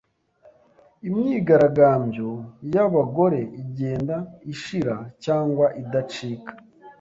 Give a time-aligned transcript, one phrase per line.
[1.07, 2.29] imyigaragambyo
[2.73, 4.15] y'abagore igenda
[4.53, 6.51] ishira cyangwa idacika.